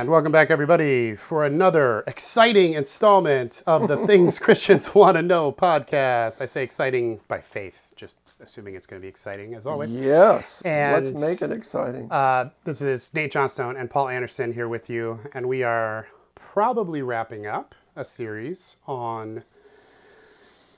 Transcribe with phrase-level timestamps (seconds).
[0.00, 5.52] And welcome back, everybody, for another exciting installment of the Things Christians Want to Know
[5.52, 6.40] podcast.
[6.40, 9.94] I say exciting by faith, just assuming it's going to be exciting as always.
[9.94, 10.62] Yes.
[10.62, 12.10] And- Let's make it exciting.
[12.10, 17.02] Uh, this is Nate Johnstone and Paul Anderson here with you, and we are probably
[17.02, 19.44] wrapping up a series on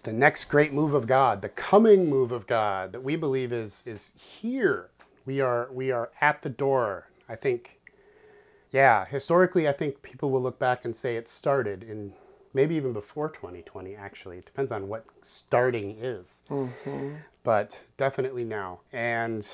[0.03, 3.85] the next great move of God, the coming move of God that we believe is
[3.87, 4.89] is here.
[5.25, 7.07] We are we are at the door.
[7.29, 7.79] I think,
[8.73, 12.15] yeah, historically, I think people will look back and say it started in
[12.55, 13.95] maybe even before 2020.
[13.95, 17.15] Actually, it depends on what starting is mm-hmm.
[17.45, 18.81] but definitely now.
[18.93, 19.47] And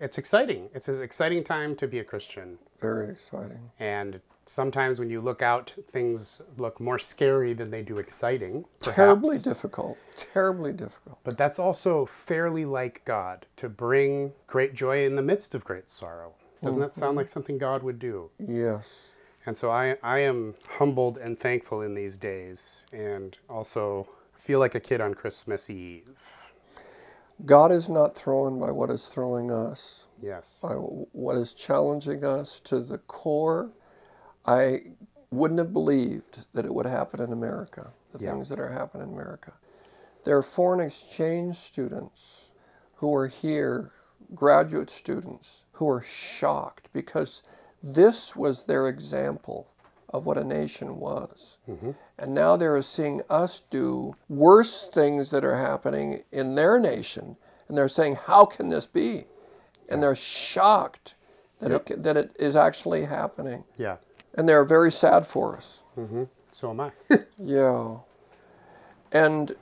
[0.00, 0.68] it's exciting.
[0.74, 2.58] It's an exciting time to be a Christian.
[2.80, 3.70] Very exciting.
[3.78, 8.64] And sometimes when you look out, things look more scary than they do exciting.
[8.80, 9.98] Terribly difficult.
[10.16, 11.18] Terribly difficult.
[11.22, 15.88] But that's also fairly like God to bring great joy in the midst of great
[15.88, 16.32] sorrow.
[16.62, 17.32] Doesn't that sound like mm-hmm.
[17.32, 18.30] something God would do?
[18.38, 19.12] Yes.
[19.46, 24.74] And so I, I am humbled and thankful in these days and also feel like
[24.74, 26.08] a kid on Christmas Eve.
[27.44, 30.60] God is not thrown by what is throwing us, Yes.
[30.62, 33.72] by what is challenging us to the core.
[34.46, 34.82] I
[35.30, 38.32] wouldn't have believed that it would happen in America, the Yeah.
[38.32, 39.54] things that are happening in America.
[40.24, 42.52] There are foreign exchange students
[42.96, 43.92] who are here,
[44.34, 47.42] graduate students, who are shocked because
[47.82, 49.68] this was their example
[50.10, 51.58] of what a nation was.
[52.18, 57.36] And now they're seeing us do worse things that are happening in their nation.
[57.68, 59.24] And they're saying, How can this be?
[59.88, 61.14] And they're shocked
[61.60, 63.64] that, it, that it is actually happening.
[63.76, 63.96] Yeah.
[64.34, 65.82] And they're very sad for us.
[66.50, 66.92] So am I.
[67.38, 67.96] Yeah.
[69.12, 69.54] And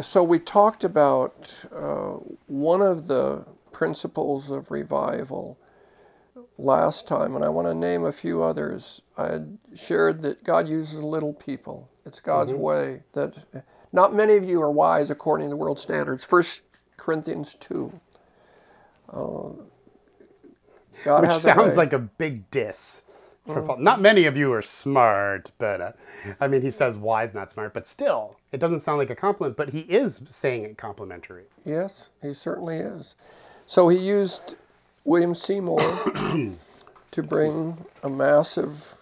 [0.00, 5.58] so we talked about uh, one of the principles of revival
[6.56, 9.02] last time, and I want to name a few others.
[9.16, 11.88] I had shared that God uses little people.
[12.04, 13.34] It's God's way that
[13.92, 16.24] not many of you are wise according to world standards.
[16.24, 16.64] First
[16.96, 17.92] Corinthians 2.
[19.10, 19.50] Uh,
[21.04, 21.84] God Which has a sounds way.
[21.84, 23.02] like a big diss.
[23.46, 23.78] Paul.
[23.78, 25.92] Not many of you are smart, but uh,
[26.38, 29.56] I mean, he says wise, not smart, but still, it doesn't sound like a compliment,
[29.56, 31.44] but he is saying it complimentary.
[31.64, 33.14] Yes, he certainly is.
[33.68, 34.56] So he used
[35.04, 35.78] William Seymour
[37.10, 38.94] to bring a massive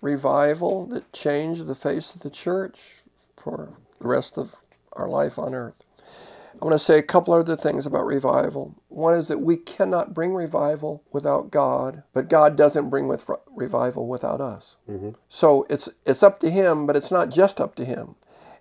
[0.00, 2.98] revival that changed the face of the church
[3.36, 4.60] for the rest of
[4.92, 5.82] our life on earth.
[6.06, 8.76] I want to say a couple other things about revival.
[8.86, 14.06] One is that we cannot bring revival without God, but God doesn't bring with revival
[14.06, 14.76] without us.
[14.88, 15.10] Mm-hmm.
[15.28, 18.14] So it's it's up to him, but it's not just up to him.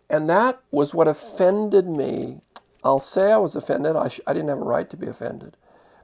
[0.10, 2.42] And that was what offended me.
[2.84, 3.96] I'll say I was offended.
[3.96, 5.58] I, sh- I didn't have a right to be offended.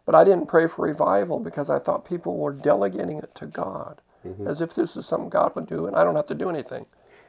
[0.06, 4.02] But I didn't pray for revival because I thought people were delegating it to God
[4.26, 4.48] mm-hmm.
[4.48, 6.86] as if this is something God would do and I don't have to do anything.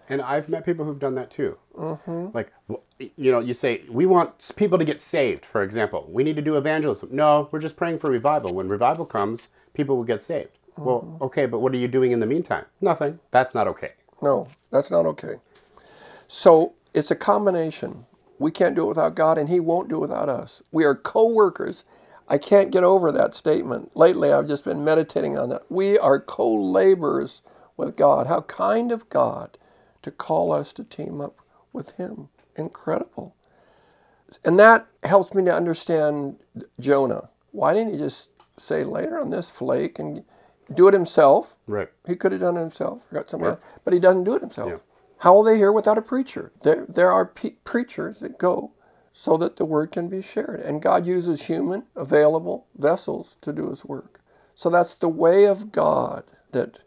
[0.08, 1.58] And I've met people who've done that too.
[1.76, 2.28] Mm-hmm.
[2.32, 2.52] Like,
[2.98, 6.08] you know, you say, we want people to get saved, for example.
[6.08, 7.10] We need to do evangelism.
[7.12, 8.54] No, we're just praying for revival.
[8.54, 10.56] When revival comes, people will get saved.
[10.78, 11.24] Well, mm-hmm.
[11.24, 12.64] okay, but what are you doing in the meantime?
[12.80, 13.18] Nothing.
[13.32, 13.92] That's not okay.
[14.22, 15.34] No, that's not okay.
[16.26, 18.06] So it's a combination.
[18.38, 20.62] We can't do it without God, and He won't do it without us.
[20.72, 21.84] We are co workers.
[22.28, 23.96] I can't get over that statement.
[23.96, 25.62] Lately, I've just been meditating on that.
[25.70, 27.42] We are co laborers
[27.76, 28.26] with God.
[28.26, 29.58] How kind of God
[30.02, 31.38] to call us to team up
[31.72, 32.28] with Him.
[32.56, 33.34] Incredible.
[34.44, 36.36] And that helps me to understand
[36.80, 37.30] Jonah.
[37.52, 40.24] Why didn't he just say later on this flake and
[40.74, 41.56] do it himself?
[41.66, 41.88] Right.
[42.06, 44.68] He could have done it himself, got somebody else, but he doesn't do it himself.
[44.70, 44.78] Yeah.
[45.20, 46.52] How will they hear without a preacher?
[46.62, 48.72] There, there are pe- preachers that go
[49.12, 50.60] so that the word can be shared.
[50.60, 54.20] And God uses human, available vessels to do his work.
[54.54, 56.78] So that's the way of God that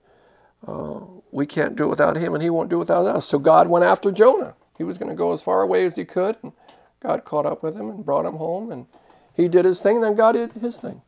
[0.67, 3.27] uh, we can't do it without him, and he won't do it without us.
[3.27, 4.55] So God went after Jonah.
[4.77, 6.53] He was going to go as far away as he could, and
[7.01, 8.87] God caught up with him and brought him home, and
[9.35, 11.01] he did his thing, and then God did his thing.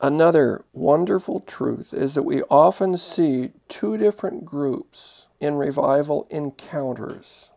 [0.00, 7.50] Another wonderful truth is that we often see two different groups in revival encounters.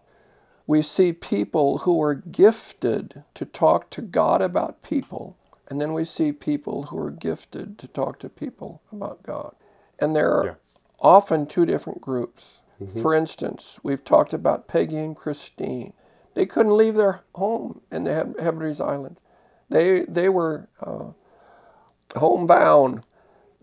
[0.67, 5.37] We see people who are gifted to talk to God about people,
[5.69, 9.55] and then we see people who are gifted to talk to people about God.
[9.99, 10.55] And there are Yeah.
[10.99, 12.61] often two different groups.
[13.01, 15.93] For instance, we've talked about Peggy and Christine.
[16.35, 19.19] They couldn't leave their home in the Heb- Hebrides Island.
[19.69, 21.11] They, they were uh,
[22.15, 23.03] homebound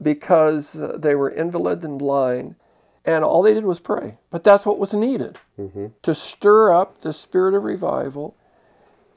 [0.00, 2.56] because they were invalid and blind,
[3.04, 4.18] and all they did was pray.
[4.30, 5.86] But that's what was needed mm-hmm.
[6.02, 8.36] to stir up the spirit of revival.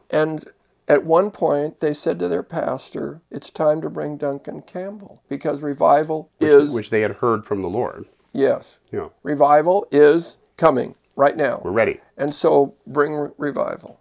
[0.09, 0.45] And
[0.87, 5.61] At one point, they said to their pastor, It's time to bring Duncan Campbell because
[5.61, 8.05] revival is, which they had heard from the Lord.
[8.31, 11.61] yes, know, revival is coming right now.
[11.63, 11.99] we're ready.
[12.17, 13.99] And so bring re- revival.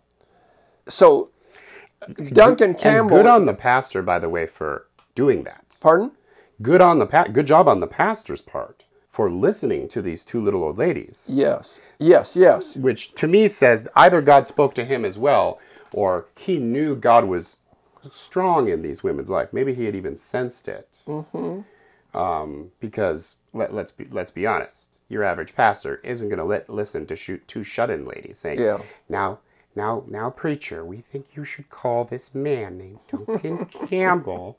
[0.89, 1.31] So
[2.33, 5.77] Duncan And Campbell, good on the pastor, by the way, for doing that.
[5.81, 6.13] pardon?
[6.63, 10.41] Good on the pa- good job on the pastor's part for listening to these two
[10.41, 11.27] little old ladies.
[11.29, 12.77] Yes, yes, yes.
[12.77, 15.59] which to me says either God spoke to him as well,
[15.93, 17.57] or he knew God was
[18.11, 19.49] strong in these women's life.
[19.53, 21.03] Maybe he had even sensed it.
[21.07, 21.63] Mm-hmm.
[22.17, 26.71] Um, because let, let's be let's be honest, your average pastor isn't going to let
[26.71, 28.79] listen to shoot two shut-in ladies saying, Yeah.
[29.09, 29.41] "Now,
[29.75, 34.57] now, now, preacher, we think you should call this man named Duncan Campbell.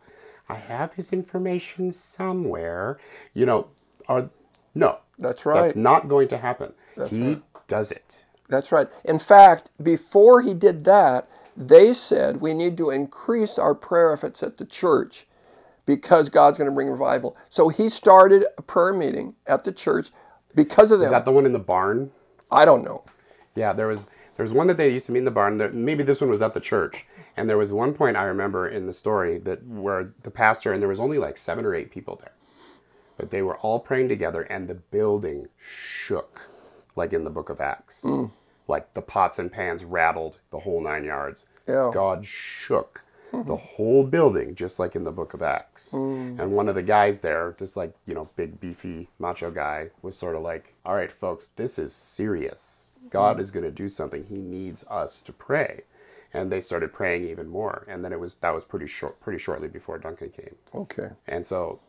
[0.50, 2.98] I have his information somewhere."
[3.34, 3.68] You know,
[4.08, 4.30] are
[4.76, 5.62] no, That's right.
[5.62, 6.74] that's not going to happen.
[7.10, 8.26] he does it.
[8.50, 8.88] That's right.
[9.04, 14.42] In fact, before he did that, they said we need to increase our prayer efforts
[14.44, 15.26] at the church
[15.86, 17.36] because God's going to bring revival.
[17.50, 20.12] So he started a prayer meeting at the church
[20.56, 21.14] because of Is them.
[21.14, 22.12] that the one in the barn?
[22.52, 23.04] I don't know.
[23.56, 25.58] Yeah, there was there was one that they used to meet in the barn.
[25.58, 27.06] There, maybe this one was at the church.
[27.36, 30.82] And there was one point I remember in the story that where the pastor and
[30.82, 32.34] there was only like seven or eight people there,
[33.18, 36.50] but they were all praying together, and the building shook,
[36.96, 38.04] like in the Book of Acts.
[38.04, 38.32] Mm.
[38.68, 41.48] Like the pots and pans rattled the whole nine yards.
[41.68, 41.92] Yeah.
[41.94, 43.02] God shook
[43.32, 43.44] hmm.
[43.44, 45.94] the whole building, just like in the Book of Acts.
[45.94, 46.40] Mm.
[46.40, 50.18] And one of the guys there, this like you know big beefy macho guy, was
[50.18, 52.87] sort of like, "All right, folks, this is serious.
[53.10, 53.42] God mm-hmm.
[53.42, 54.26] is going to do something.
[54.26, 55.84] He needs us to pray."
[56.34, 57.86] And they started praying even more.
[57.88, 60.56] And then it was that was pretty short, pretty shortly before Duncan came.
[60.74, 61.10] Okay.
[61.26, 61.80] And so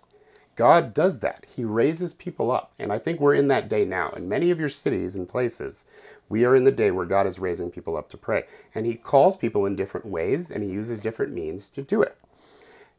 [0.59, 1.47] God does that.
[1.55, 2.73] He raises people up.
[2.81, 4.11] And I think we're in that day now.
[4.11, 5.87] In many of your cities and places,
[6.29, 8.43] we are in the day where God is raising people up to pray.
[8.75, 12.19] And He calls people in different ways and He uses different means to do it.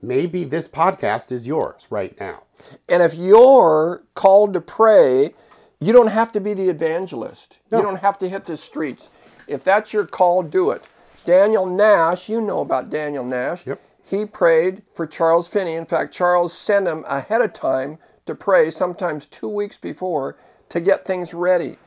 [0.02, 2.44] Maybe this podcast is yours right now.
[2.88, 5.34] And if you're called to pray,
[5.80, 7.60] you don't have to be the evangelist.
[7.72, 9.10] You don't have to hit the streets.
[9.48, 10.84] If that's your call, do it.
[11.26, 13.66] Daniel Nash, you know about Daniel Nash.
[13.66, 13.82] Yep.
[14.04, 15.76] He prayed for Charles Finney.
[15.76, 20.38] In fact, Charles sent him ahead of time to pray, sometimes two weeks before,
[20.70, 21.78] to get things ready.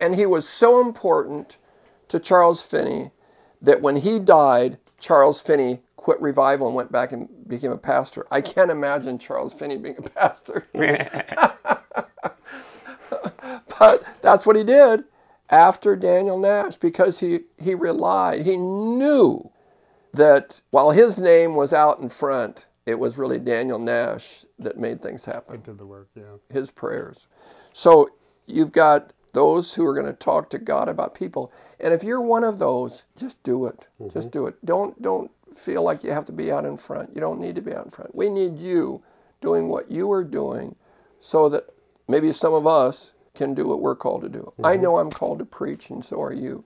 [0.00, 1.56] And he was so important
[2.08, 3.10] to Charles Finney
[3.60, 8.26] that when he died, Charles Finney quit revival and went back and became a pastor.
[8.30, 10.66] I can't imagine Charles Finney being a pastor.
[13.78, 15.04] but that's what he did
[15.50, 19.50] after Daniel Nash because he, he relied, he knew
[20.12, 25.02] that while his name was out in front, it was really Daniel Nash that made
[25.02, 26.36] things happen, I Did the work, yeah.
[26.50, 27.28] his prayers.
[27.72, 28.08] So
[28.46, 31.52] you've got those who are going to talk to God about people.
[31.78, 33.86] And if you're one of those, just do it.
[34.00, 34.28] Just mm-hmm.
[34.30, 34.64] do it.
[34.64, 37.14] Don't don't feel like you have to be out in front.
[37.14, 38.14] You don't need to be out in front.
[38.14, 39.02] We need you
[39.42, 40.76] doing what you are doing
[41.20, 41.66] so that
[42.08, 44.52] maybe some of us can do what we're called to do.
[44.64, 46.64] I know I'm called to preach and so are you.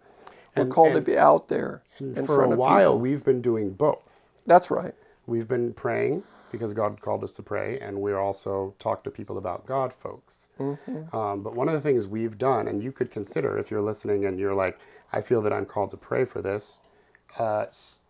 [0.57, 1.83] We're called to be out there
[2.17, 3.01] in For front a while, people.
[3.01, 4.03] we've been doing both.
[4.47, 4.95] That's right.
[5.27, 9.39] We've been praying because God called us to pray, and we're also talk to people
[9.39, 10.49] about God, folks.
[11.13, 14.25] Um, but one of the things we've done, and you could consider if you're listening
[14.27, 14.79] and you're like,
[15.13, 16.81] I feel that I'm called to pray for this,
[17.39, 17.67] uh,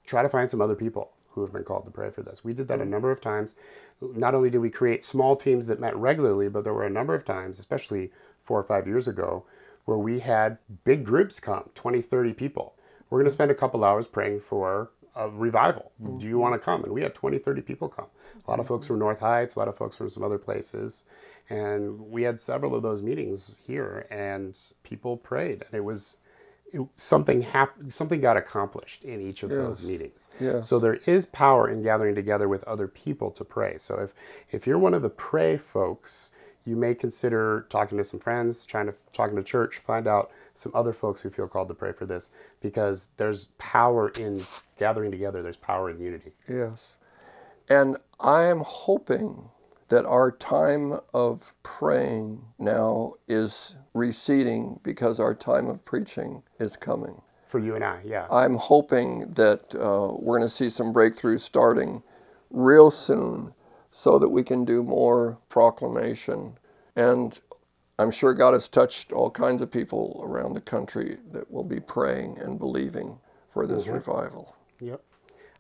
[0.07, 2.43] try to find some other people who have been called to pray for this.
[2.45, 3.55] We did that a number of times.
[4.01, 7.15] Not only did we create small teams that met regularly, but there were a number
[7.15, 8.11] of times, especially
[8.51, 9.45] four or five years ago,
[9.85, 12.75] where we had big groups come 20, 30 people.
[13.09, 15.93] We're going to spend a couple hours praying for a revival.
[16.19, 16.83] Do you want to come?
[16.83, 18.07] And we had 20, 30 people come.
[18.45, 21.05] A lot of folks from North Heights, a lot of folks from some other places.
[21.49, 25.63] And we had several of those meetings here, and people prayed.
[25.63, 26.17] And it was
[26.73, 30.29] it, something happened, something got accomplished in each of those meetings.
[30.41, 30.67] Yes.
[30.67, 33.77] So there is power in gathering together with other people to pray.
[33.79, 34.13] So if
[34.51, 36.33] if you're one of the pray folks,
[36.65, 40.73] you may consider talking to some friends, trying to talking to church, find out some
[40.75, 44.47] other folks who feel called to pray for this because there's power in
[44.79, 45.43] gathering together.
[45.43, 46.33] There's power in unity.
[46.49, 46.97] Yes.
[47.69, 49.49] And I am hoping
[49.89, 57.23] that our time of praying now is receding because our time of preaching is coming.
[57.47, 58.27] For you and I, yeah.
[58.31, 62.03] I'm hoping that uh, we're going to see some breakthroughs starting
[62.51, 63.53] real soon
[63.91, 66.59] so that we can do more proclamation.
[66.97, 67.39] And
[67.99, 71.81] I'm sure God has touched all kinds of people around the country that will be
[71.81, 73.19] praying and believing
[73.51, 73.95] for this mm-hmm.
[73.95, 74.57] revival.
[74.81, 75.03] Yep.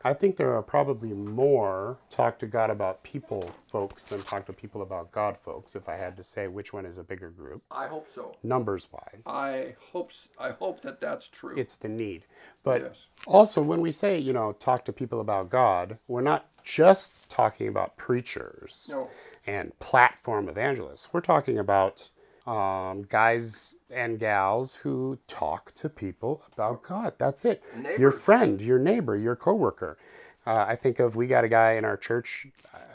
[0.03, 4.53] I think there are probably more talk to God about people folks than talk to
[4.53, 7.63] people about God folks, if I had to say which one is a bigger group,
[7.71, 8.35] I hope so.
[8.43, 9.23] numbers wise.
[9.27, 11.55] I hope I hope that that's true.
[11.59, 12.25] It's the need.
[12.63, 13.07] But Yes.
[13.27, 17.69] also, when we say, you know, talk to people about God, we're not just talking
[17.69, 19.09] about preachers No.
[19.47, 21.09] and platform evangelists.
[21.13, 22.11] We're talking about
[22.47, 27.15] um, guys and gals who talk to people about God.
[27.19, 27.63] That's it.
[27.99, 29.99] Your friend, your neighbor, your coworker.
[30.47, 32.47] Uh, I think of we got a guy in our church.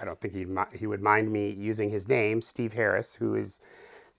[0.01, 3.61] I don't think he'd he would mind me using his name, Steve Harris, who is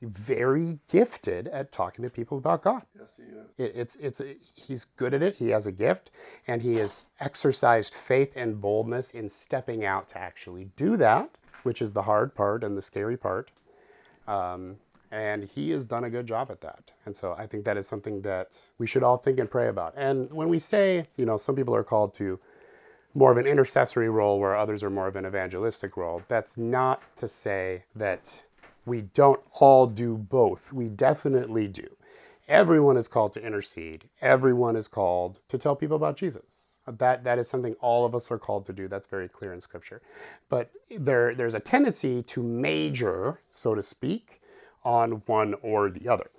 [0.03, 2.83] very gifted at talking to people about God.
[2.95, 3.47] Yes, he is.
[3.59, 4.21] It, it's it's
[4.55, 5.37] he's good at it.
[5.37, 6.11] He has a gift,
[6.47, 11.31] and he has exercised faith and boldness in stepping out to actually do that,
[11.63, 13.51] which is the hard part and the scary part.
[14.29, 14.77] Um,
[15.11, 16.93] and he has done a good job at that.
[17.05, 19.95] And so I think that is something that we should all think and pray about.
[19.97, 22.41] And when we say, you know, some people are called to
[23.15, 27.03] more of an intercessory role where others are more of an evangelistic role, that's not
[27.17, 28.43] to say that
[28.87, 30.73] we don't all do both.
[30.73, 31.89] We definitely do.
[32.49, 34.09] Everyone is called to intercede.
[34.23, 36.45] Everyone is called to tell people about Jesus.
[36.87, 38.87] That that is something all of us are called to do.
[38.89, 40.01] That's very clear in Scripture.
[40.49, 44.41] But there there's a tendency to major, so to speak,
[44.85, 46.31] on one or the other,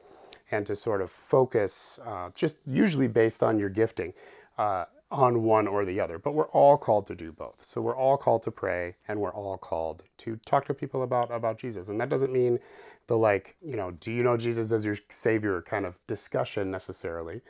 [0.50, 4.14] and to sort of focus, uh, just usually based on your gifting,
[4.58, 6.20] uh, on one or the other.
[6.20, 7.64] But we're all called to do both.
[7.64, 11.32] So we're all called to pray, and we're all called to talk to people about
[11.32, 11.90] about Jesus.
[11.90, 12.60] And that doesn't mean
[13.08, 17.42] the like, you know, do you know Jesus as your savior kind of discussion necessarily.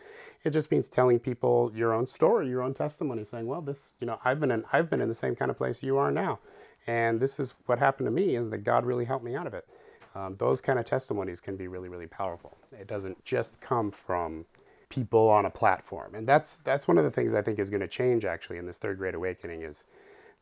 [0.43, 4.07] It just means telling people your own story, your own testimony, saying, "Well, this, you
[4.07, 6.39] know, I've been in I've been in the same kind of place you are now,
[6.87, 9.53] and this is what happened to me is that God really helped me out of
[9.53, 9.67] it."
[10.15, 12.57] Um, those kind of testimonies can be really, really powerful.
[12.71, 14.45] It doesn't just come from
[14.89, 17.81] people on a platform, and that's that's one of the things I think is going
[17.81, 19.85] to change actually in this third great awakening is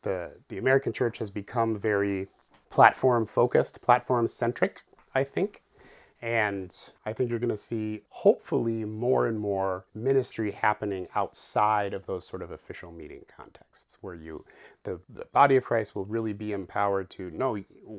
[0.02, 2.28] the the American church has become very
[2.70, 4.82] platform focused, platform centric.
[5.14, 5.62] I think,
[6.20, 6.74] and
[7.06, 12.26] I think you're going to see hopefully more and more ministry happening outside of those
[12.26, 14.44] sort of official meeting contexts where you
[14.84, 17.56] the, the body of Christ will really be empowered to know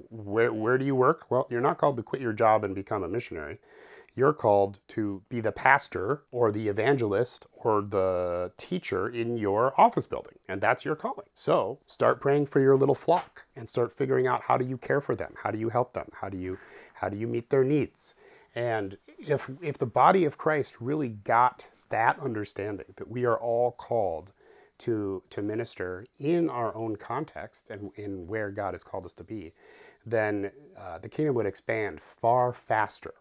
[0.10, 1.30] where where do you work?
[1.30, 3.60] Well, you're not called to quit your job and become a missionary.
[4.18, 10.08] You're called to be the pastor or the evangelist or the teacher in your office
[10.08, 11.28] building, and that's your calling.
[11.36, 15.02] So start praying for your little flock and start figuring out how do you care
[15.02, 15.36] for them?
[15.44, 16.08] How do you help them?
[16.20, 16.58] How do you
[16.96, 18.16] how do you meet their needs?
[18.56, 23.72] And if if the body of Christ really got that understanding that we are all
[23.72, 24.32] called
[24.80, 29.24] to to minister in our own context and in where God has called us to
[29.24, 29.54] be,
[30.08, 33.14] then uh, the kingdom would expand far faster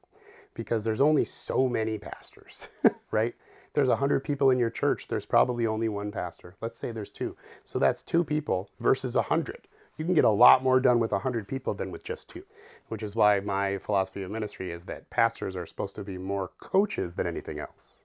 [0.57, 2.69] because there's only so many pastors,
[3.11, 3.35] right?
[3.75, 6.57] There's 100 people in your church, there's probably only one pastor.
[6.61, 7.37] Let's say there's two.
[7.63, 9.69] So that's two people versus 100.
[9.99, 12.45] You can get a lot more done with 100 people than with just two,
[12.89, 16.51] which is why my philosophy of ministry is that pastors are supposed to be more
[16.59, 18.01] coaches than anything else.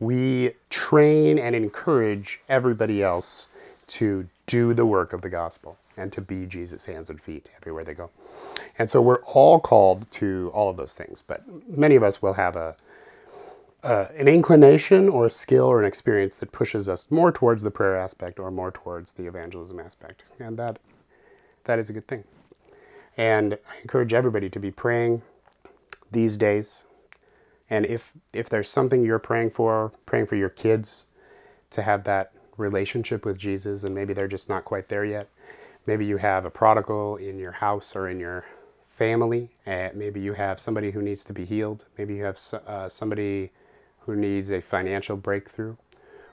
[0.00, 3.48] We train and encourage everybody else
[3.86, 7.84] to do the work of the gospel and to be Jesus' hands and feet everywhere
[7.84, 8.10] they go.
[8.78, 12.34] And so we're all called to all of those things, but many of us will
[12.34, 12.76] have a
[13.84, 17.70] uh, an inclination or a skill or an experience that pushes us more towards the
[17.70, 20.78] prayer aspect or more towards the evangelism aspect, and that
[21.64, 22.24] that is a good thing.
[23.16, 25.22] And I encourage everybody to be praying
[26.10, 26.84] these days.
[27.68, 31.06] And if if there's something you're praying for, praying for your kids
[31.70, 35.28] to have that relationship with Jesus, and maybe they're just not quite there yet.
[35.86, 38.44] Maybe you have a prodigal in your house or in your
[38.84, 39.50] family.
[39.66, 41.84] Uh, maybe you have somebody who needs to be healed.
[41.98, 43.50] Maybe you have uh, somebody
[44.00, 45.76] who needs a financial breakthrough.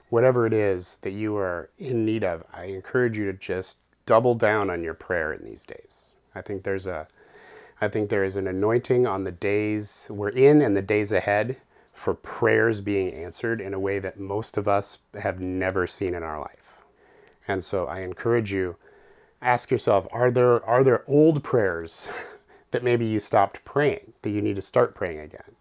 [0.08, 4.34] Whatever it is that you are in need of, I encourage you to just double
[4.34, 6.16] down on your prayer in these days.
[6.34, 7.08] I think there's a
[7.80, 11.56] I think there is an anointing on the days we're in and the days ahead
[11.92, 16.22] for prayers being answered in a way that most of us have never seen in
[16.22, 16.84] our life.
[17.48, 18.76] And so I encourage you
[19.42, 22.08] ask yourself are there are there old prayers
[22.70, 25.56] that maybe you stopped praying that you need to start praying again?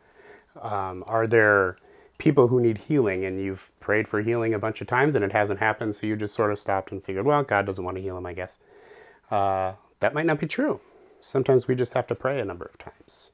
[0.61, 1.77] Um, are there
[2.21, 5.31] people who need healing and you've prayed for healing a bunch of times and it
[5.31, 8.03] hasn't happened, so you just sort of stopped and figured, well, God doesn't want to
[8.03, 8.59] heal him, I guess.
[9.31, 10.81] Uh, that might not be true.
[11.19, 13.31] Sometimes we just have to pray a number of times.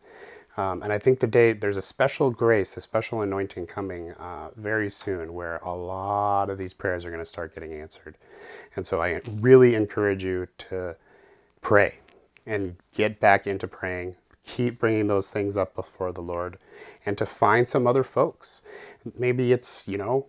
[0.57, 4.49] Um, and I think the day there's a special grace, a special anointing coming uh,
[4.55, 8.17] very soon where a lot of these prayers are going to start getting answered.
[8.75, 10.95] And so I really encourage you to
[11.61, 11.99] pray
[12.45, 14.15] and get back into praying.
[14.43, 16.57] Keep bringing those things up before the Lord
[17.05, 18.61] and to find some other folks.
[19.17, 20.25] Maybe it's, you know,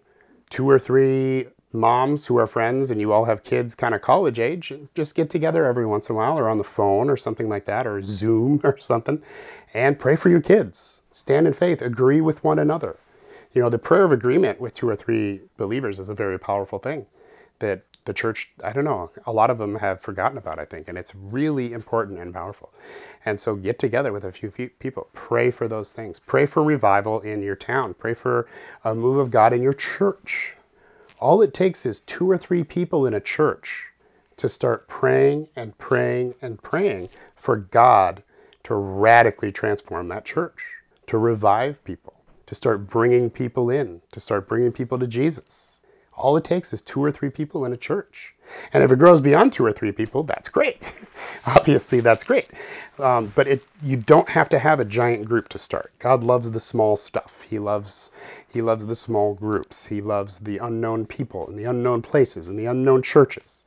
[0.50, 4.38] two or three moms who are friends and you all have kids kind of college
[4.38, 7.48] age, just get together every once in a while or on the phone or something
[7.48, 9.22] like that or Zoom or something
[9.74, 11.00] and pray for your kids.
[11.10, 12.96] Stand in faith, agree with one another.
[13.52, 16.78] You know, the prayer of agreement with two or three believers is a very powerful
[16.78, 17.06] thing
[17.58, 20.88] that the church, I don't know, a lot of them have forgotten about, I think,
[20.88, 22.72] and it's really important and powerful.
[23.24, 26.18] And so get together with a few people, pray for those things.
[26.18, 28.48] Pray for revival in your town, pray for
[28.84, 30.54] a move of God in your church.
[31.20, 33.86] All it takes is two or three people in a church
[34.36, 38.22] to start praying and praying and praying for God
[38.62, 40.62] to radically transform that church,
[41.06, 45.80] to revive people, to start bringing people in, to start bringing people to Jesus.
[46.12, 48.34] All it takes is two or three people in a church.
[48.72, 50.92] And if it grows beyond two or three people, that's great.
[51.46, 52.48] Obviously, that's great.
[52.98, 55.92] Um, but it, you don't have to have a giant group to start.
[55.98, 57.42] God loves the small stuff.
[57.48, 58.10] He loves,
[58.48, 59.86] he loves the small groups.
[59.86, 63.64] He loves the unknown people and the unknown places and the unknown churches.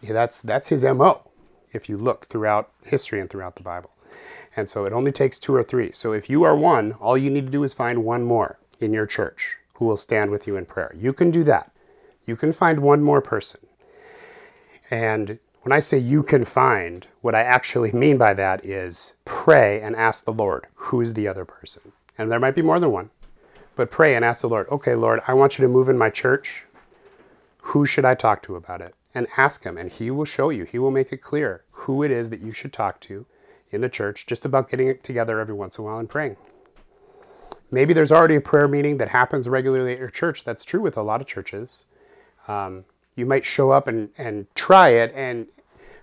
[0.00, 1.22] Yeah, that's, that's his MO
[1.72, 3.90] if you look throughout history and throughout the Bible.
[4.56, 5.92] And so it only takes two or three.
[5.92, 8.92] So if you are one, all you need to do is find one more in
[8.92, 10.92] your church who will stand with you in prayer.
[10.96, 11.70] You can do that.
[12.24, 13.60] You can find one more person.
[14.90, 19.80] And when I say you can find, what I actually mean by that is pray
[19.80, 21.92] and ask the Lord, who is the other person?
[22.16, 23.10] And there might be more than one,
[23.74, 26.10] but pray and ask the Lord, okay, Lord, I want you to move in my
[26.10, 26.64] church.
[27.58, 28.94] Who should I talk to about it?
[29.14, 32.10] And ask him, and he will show you, he will make it clear who it
[32.10, 33.26] is that you should talk to
[33.70, 36.36] in the church, just about getting it together every once in a while and praying.
[37.70, 40.44] Maybe there's already a prayer meeting that happens regularly at your church.
[40.44, 41.86] That's true with a lot of churches.
[42.46, 42.84] Um,
[43.16, 45.48] you might show up and, and try it, and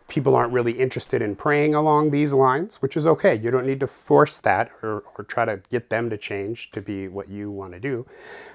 [0.07, 3.35] people aren't really interested in praying along these lines, which is okay.
[3.35, 6.81] You don't need to force that or, or try to get them to change to
[6.81, 8.05] be what you want to do,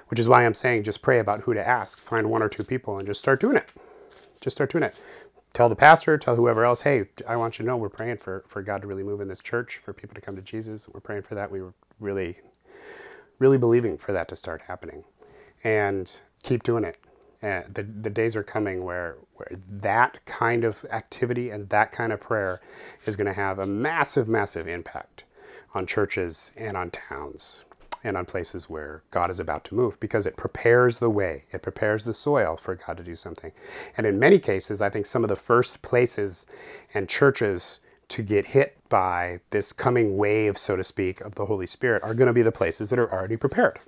[0.07, 1.99] which is why I'm saying just pray about who to ask.
[1.99, 3.69] Find one or two people and just start doing it.
[4.41, 4.95] Just start doing it.
[5.53, 8.43] Tell the pastor, tell whoever else, hey, I want you to know we're praying for,
[8.47, 10.87] for God to really move in this church, for people to come to Jesus.
[10.87, 11.51] We're praying for that.
[11.51, 12.37] We were really,
[13.39, 15.03] really believing for that to start happening.
[15.63, 16.97] And keep doing it
[17.41, 22.11] and the, the days are coming where, where that kind of activity and that kind
[22.11, 22.59] of prayer
[23.05, 25.23] is going to have a massive, massive impact
[25.73, 27.61] on churches and on towns
[28.03, 31.61] and on places where God is about to move because it prepares the way, it
[31.61, 33.51] prepares the soil for God to do something.
[33.97, 36.45] And in many cases, I think some of the first places
[36.93, 41.67] and churches to get hit by this coming wave, so to speak, of the Holy
[41.67, 43.79] Spirit are going to be the places that are already prepared.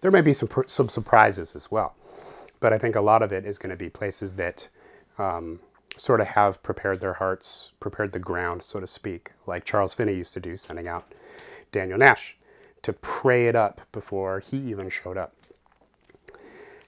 [0.00, 1.94] There may be some, some surprises as well.
[2.60, 4.68] But I think a lot of it is going to be places that
[5.18, 5.60] um,
[5.96, 10.14] sort of have prepared their hearts, prepared the ground, so to speak, like Charles Finney
[10.14, 11.12] used to do, sending out
[11.72, 12.36] Daniel Nash
[12.82, 15.34] to pray it up before he even showed up.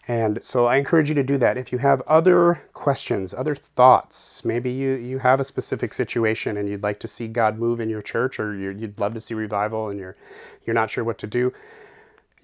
[0.07, 1.59] And so I encourage you to do that.
[1.59, 6.67] If you have other questions, other thoughts, maybe you, you have a specific situation and
[6.67, 9.91] you'd like to see God move in your church or you'd love to see revival
[9.91, 10.17] and you're,
[10.65, 11.53] you're not sure what to do,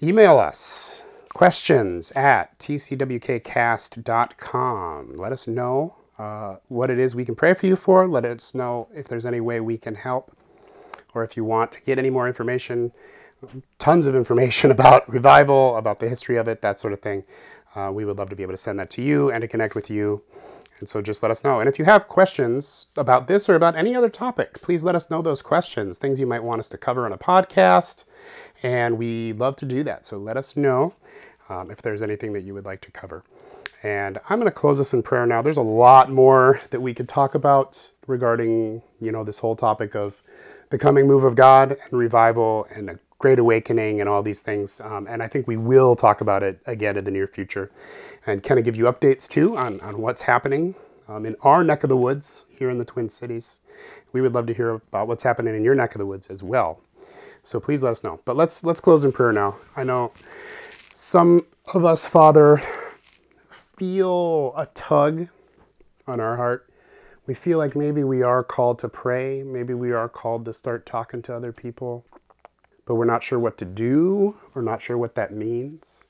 [0.03, 1.04] email us
[1.35, 5.17] questions at tcwkcast.com.
[5.17, 8.07] Let us know uh, what it is we can pray for you for.
[8.07, 10.31] Let us know if there's any way we can help,
[11.13, 12.93] or if you want to get any more information,
[13.79, 17.25] tons of information about revival, about the history of it, that sort of thing.
[17.75, 19.75] Uh, we would love to be able to send that to you and to connect
[19.75, 20.23] with you.
[20.79, 21.59] And so just let us know.
[21.59, 25.09] And if you have questions about this or about any other topic, please let us
[25.09, 28.03] know those questions, things you might want us to cover on a podcast.
[28.61, 30.05] And we love to do that.
[30.05, 30.93] So let us know
[31.47, 33.23] um, if there's anything that you would like to cover.
[33.83, 35.41] And I'm going to close this in prayer now.
[35.41, 39.95] There's a lot more that we could talk about regarding, you know, this whole topic
[39.95, 40.21] of
[40.71, 44.81] the coming move of God and revival and great awakening and all these things.
[44.81, 47.71] Um, and I think we will talk about it again in the near future
[48.25, 50.75] and kind of give you updates too on, on what's happening
[51.07, 53.59] um, in our neck of the woods here in the Twin Cities.
[54.11, 56.43] We would love to hear about what's happening in your neck of the woods as
[56.43, 56.81] well.
[57.43, 58.19] So please let us know.
[58.25, 59.57] But let's let's close in prayer now.
[59.75, 60.11] I know
[60.93, 62.61] some of us, Father,
[63.51, 65.27] feel a tug
[66.07, 66.69] on our heart.
[67.27, 70.85] We feel like maybe we are called to pray, maybe we are called to start
[70.85, 72.05] talking to other people,
[72.85, 76.03] but we're not sure what to do, we're not sure what that means.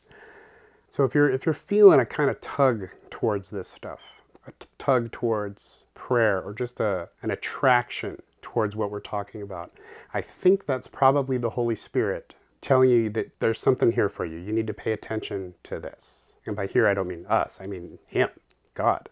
[0.90, 4.68] So if you're if you're feeling a kind of tug towards this stuff, a t-
[4.78, 9.72] tug towards prayer or just a an attraction towards what we're talking about,
[10.14, 14.38] I think that's probably the Holy Spirit telling you that there's something here for you.
[14.38, 16.34] You need to pay attention to this.
[16.46, 18.30] And by here, I don't mean us, I mean Him,
[18.74, 19.10] God.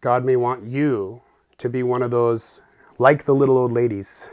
[0.00, 1.22] God may want you
[1.58, 2.60] to be one of those,
[2.98, 4.28] like the little old ladies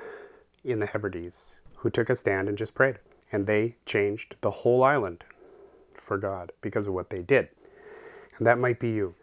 [0.64, 3.00] in the Hebrides, who took a stand and just prayed.
[3.32, 5.24] And they changed the whole island
[5.94, 7.50] for God because of what they did.
[8.38, 9.16] And that might be you.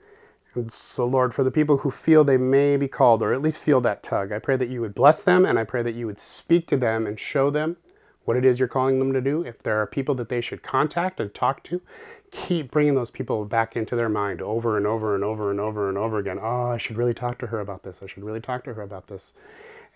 [0.54, 3.62] And so, Lord, for the people who feel they may be called, or at least
[3.62, 6.06] feel that tug, I pray that you would bless them and I pray that you
[6.06, 7.76] would speak to them and show them
[8.24, 9.42] what it is you're calling them to do.
[9.42, 11.82] If there are people that they should contact and talk to,
[12.30, 15.88] keep bringing those people back into their mind over and over and over and over
[15.88, 16.38] and over again.
[16.40, 18.02] Oh, I should really talk to her about this.
[18.02, 19.32] I should really talk to her about this.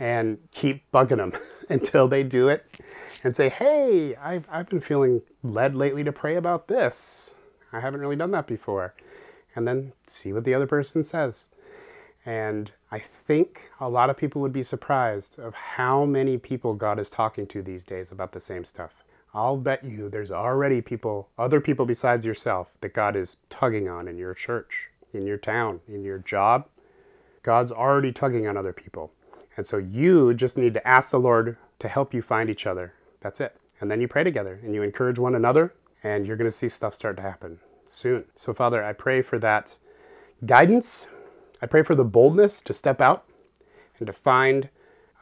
[0.01, 1.33] And keep bugging them
[1.69, 2.65] until they do it
[3.23, 7.35] and say, hey, I've, I've been feeling led lately to pray about this.
[7.73, 8.95] I haven't really done that before.
[9.55, 11.49] And then see what the other person says.
[12.25, 16.99] And I think a lot of people would be surprised of how many people God
[16.99, 19.05] is talking to these days about the same stuff.
[19.33, 24.09] I'll bet you there's already people, other people besides yourself, that God is tugging on
[24.09, 26.67] in your church, in your town, in your job.
[27.43, 29.13] God's already tugging on other people.
[29.57, 32.95] And so you just need to ask the Lord to help you find each other.
[33.21, 33.57] That's it.
[33.81, 36.69] And then you pray together and you encourage one another, and you're going to see
[36.69, 38.25] stuff start to happen soon.
[38.35, 39.77] So, Father, I pray for that
[40.45, 41.09] guidance.
[41.61, 43.25] I pray for the boldness to step out
[43.99, 44.71] and to find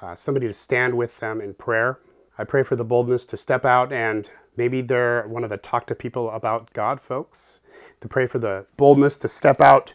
[0.00, 1.98] uh, somebody to stand with them in prayer.
[2.36, 5.86] I pray for the boldness to step out and maybe they're one of the talk
[5.88, 7.58] to people about God folks.
[8.00, 9.94] To pray for the boldness to step out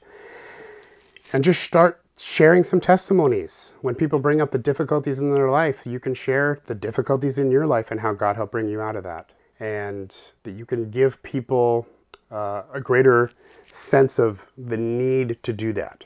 [1.31, 3.73] and just start sharing some testimonies.
[3.81, 7.51] When people bring up the difficulties in their life, you can share the difficulties in
[7.51, 9.33] your life and how God helped bring you out of that.
[9.59, 11.85] And that you can give people
[12.31, 13.31] uh, a greater
[13.69, 16.05] sense of the need to do that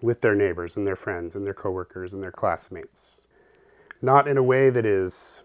[0.00, 3.26] with their neighbors and their friends and their coworkers and their classmates.
[4.00, 5.42] Not in a way that is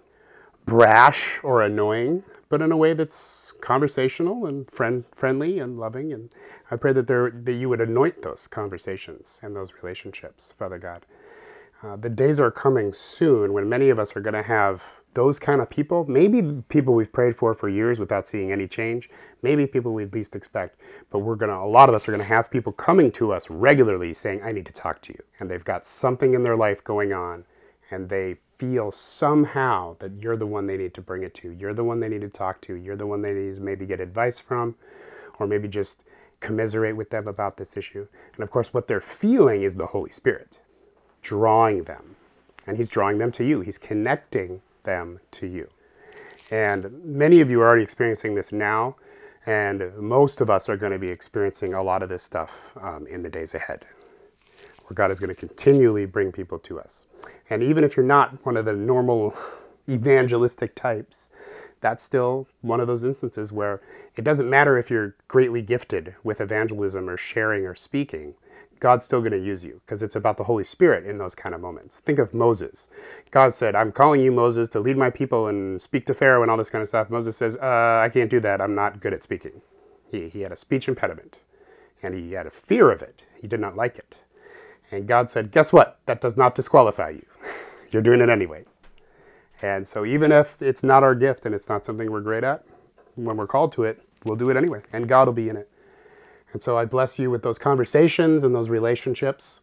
[0.65, 6.11] brash or annoying, but in a way that's conversational and friend friendly and loving.
[6.11, 6.29] And
[6.69, 11.05] I pray that there that you would anoint those conversations and those relationships, Father God.
[11.81, 15.39] Uh, the days are coming soon when many of us are going to have those
[15.39, 19.09] kind of people, maybe people we've prayed for for years without seeing any change,
[19.41, 22.21] maybe people we least expect, but we're going to, a lot of us are going
[22.21, 25.23] to have people coming to us regularly saying, I need to talk to you.
[25.39, 27.45] And they've got something in their life going on
[27.89, 31.49] and they feel somehow that you're the one they need to bring it to.
[31.49, 32.75] You're the one they need to talk to.
[32.75, 34.75] You're the one they need to maybe get advice from
[35.39, 36.03] or maybe just
[36.41, 38.07] commiserate with them about this issue.
[38.35, 40.61] And of course, what they're feeling is the Holy Spirit
[41.23, 42.17] drawing them.
[42.67, 45.69] And He's drawing them to you, He's connecting them to you.
[46.51, 48.95] And many of you are already experiencing this now,
[49.43, 53.07] and most of us are going to be experiencing a lot of this stuff um,
[53.07, 53.85] in the days ahead,
[54.91, 57.05] where God is going to continually bring people to us.
[57.49, 59.33] And even if you're not one of the normal
[59.89, 61.29] evangelistic types,
[61.79, 63.81] that's still one of those instances where
[64.17, 68.35] it doesn't matter if you're greatly gifted with evangelism or sharing or speaking.
[68.81, 71.55] God's still going to use you because it's about the Holy Spirit in those kind
[71.55, 71.99] of moments.
[71.99, 72.89] Think of Moses.
[73.29, 76.51] God said, I'm calling you, Moses, to lead my people and speak to Pharaoh and
[76.51, 77.09] all this kind of stuff.
[77.09, 78.59] Moses says, uh, I can't do that.
[78.59, 79.61] I'm not good at speaking.
[80.11, 81.39] He, he had a speech impediment
[82.03, 83.25] and he had a fear of it.
[83.39, 84.23] He did not like it.
[84.91, 85.99] And God said, Guess what?
[86.05, 87.25] That does not disqualify you.
[87.91, 88.65] You're doing it anyway.
[89.61, 92.65] And so, even if it's not our gift and it's not something we're great at,
[93.15, 94.81] when we're called to it, we'll do it anyway.
[94.91, 95.69] And God will be in it.
[96.53, 99.61] And so I bless you with those conversations and those relationships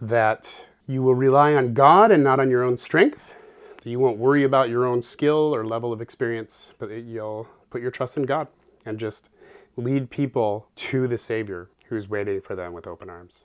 [0.00, 3.34] that you will rely on God and not on your own strength.
[3.82, 7.80] That you won't worry about your own skill or level of experience, but you'll put
[7.80, 8.48] your trust in God
[8.84, 9.30] and just
[9.76, 13.44] lead people to the Savior who's waiting for them with open arms.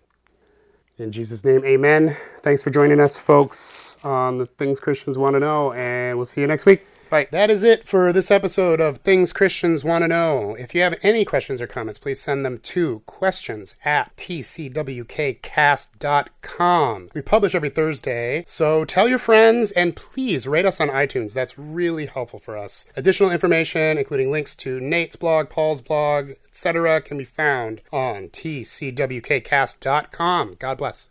[0.98, 2.16] In Jesus' name, amen.
[2.42, 6.40] Thanks for joining us, folks, on the Things Christians Want to Know, and we'll see
[6.40, 6.88] you next week.
[7.10, 7.28] Bye.
[7.32, 10.56] That is it for this episode of Things Christians Want to Know.
[10.58, 17.10] If you have any questions or comments, please send them to questions at tcwkcast.com.
[17.13, 21.34] We publish every Thursday, so tell your friends and please rate us on iTunes.
[21.34, 22.88] That's really helpful for us.
[22.96, 30.56] Additional information, including links to Nate's blog, Paul's blog, etc., can be found on tcwkcast.com.
[30.60, 31.10] God bless.